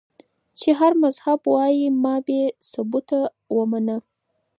[0.59, 3.19] چې هر مذهب وائي ما بې ثبوته
[3.53, 3.97] اومنه